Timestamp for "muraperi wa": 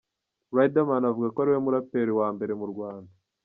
1.65-2.27